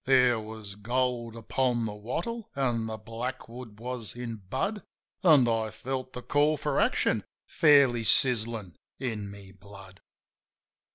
[0.05, 4.81] There was gold upon the wattle an' the blackwood was in bud,
[5.23, 10.01] An' I felt the call for action fairly sizzin' in my blood.